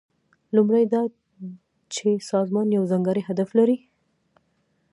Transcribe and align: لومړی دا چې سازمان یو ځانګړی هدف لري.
لومړی 0.55 0.83
دا 0.93 1.01
چې 1.95 2.09
سازمان 2.31 2.67
یو 2.77 2.83
ځانګړی 2.91 3.21
هدف 3.29 3.49
لري. 3.59 3.77